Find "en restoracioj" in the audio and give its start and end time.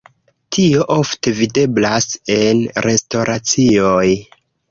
2.37-4.09